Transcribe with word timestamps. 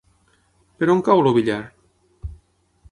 Per 0.79 0.89
on 0.93 1.03
cau 1.09 1.21
el 1.27 1.31
Villar? 1.37 1.61